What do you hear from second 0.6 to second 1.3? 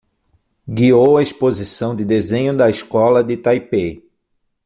Guiou a